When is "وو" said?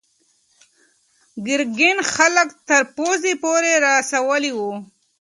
4.57-4.71